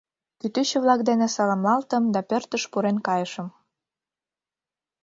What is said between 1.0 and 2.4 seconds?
дене саламлалтым да